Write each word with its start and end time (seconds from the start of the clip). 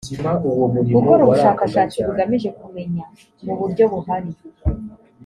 gukora 0.95 1.21
ubushakashatsi 1.25 1.97
bugamije 2.05 2.49
kumenya 2.59 3.03
mu 3.45 3.53
buryo 3.59 3.83
buhari 3.91 4.31